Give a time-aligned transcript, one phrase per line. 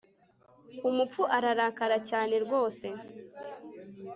[0.89, 2.87] umupfu ararakara cyane rwose